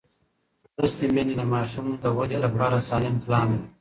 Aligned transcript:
لوستې 0.79 1.05
میندې 1.13 1.33
د 1.37 1.41
ماشوم 1.53 1.87
د 2.03 2.05
وده 2.17 2.37
لپاره 2.45 2.77
سالم 2.87 3.15
پلان 3.23 3.47
لري. 3.53 3.67